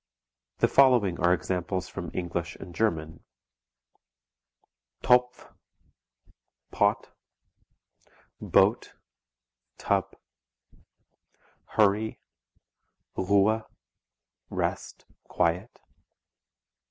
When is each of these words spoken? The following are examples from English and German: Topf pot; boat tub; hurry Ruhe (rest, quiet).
The 0.57 0.67
following 0.67 1.19
are 1.19 1.31
examples 1.31 1.87
from 1.87 2.09
English 2.11 2.55
and 2.55 2.73
German: 2.73 3.23
Topf 5.03 5.53
pot; 6.71 7.11
boat 8.41 8.95
tub; 9.77 10.15
hurry 11.77 12.19
Ruhe 13.15 13.67
(rest, 14.49 15.05
quiet). 15.25 15.79